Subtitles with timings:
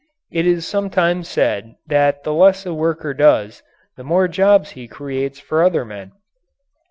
[0.31, 3.61] It is sometimes said that the less a worker does,
[3.97, 6.13] the more jobs he creates for other men.